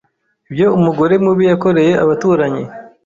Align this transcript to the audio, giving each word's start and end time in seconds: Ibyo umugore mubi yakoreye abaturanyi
Ibyo 0.49 0.65
umugore 0.77 1.13
mubi 1.23 1.43
yakoreye 1.51 1.93
abaturanyi 2.03 2.63